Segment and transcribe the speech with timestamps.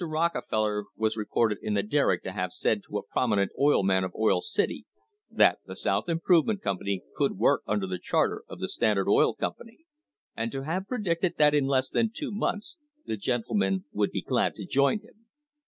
[0.03, 4.15] Rockefeller was reported in the Derrick to have said to a prominent oil man of
[4.15, 4.87] Oil City
[5.29, 9.85] that the South Improvement Company could work under the charter of the Standard Oil Company,
[10.35, 14.55] and to have predicted that in less than two months the gentlemen would be glad
[14.55, 15.27] to join him.